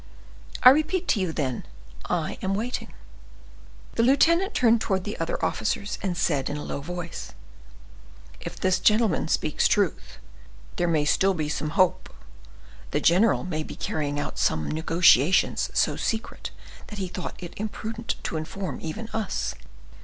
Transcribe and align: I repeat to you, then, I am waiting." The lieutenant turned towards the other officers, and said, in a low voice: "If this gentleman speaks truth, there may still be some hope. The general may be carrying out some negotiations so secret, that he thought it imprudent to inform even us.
I 0.63 0.71
repeat 0.71 1.07
to 1.09 1.19
you, 1.19 1.31
then, 1.31 1.63
I 2.09 2.39
am 2.41 2.55
waiting." 2.55 2.91
The 3.93 4.01
lieutenant 4.01 4.55
turned 4.55 4.81
towards 4.81 5.03
the 5.03 5.15
other 5.19 5.45
officers, 5.45 5.99
and 6.01 6.17
said, 6.17 6.49
in 6.49 6.57
a 6.57 6.63
low 6.63 6.81
voice: 6.81 7.33
"If 8.39 8.59
this 8.59 8.79
gentleman 8.79 9.27
speaks 9.27 9.67
truth, 9.67 10.17
there 10.77 10.87
may 10.87 11.05
still 11.05 11.35
be 11.35 11.49
some 11.49 11.69
hope. 11.77 12.11
The 12.89 12.99
general 12.99 13.43
may 13.43 13.61
be 13.61 13.75
carrying 13.75 14.19
out 14.19 14.39
some 14.39 14.71
negotiations 14.71 15.69
so 15.75 15.95
secret, 15.97 16.49
that 16.87 16.97
he 16.97 17.07
thought 17.07 17.35
it 17.37 17.53
imprudent 17.57 18.15
to 18.23 18.37
inform 18.37 18.81
even 18.81 19.07
us. 19.09 19.53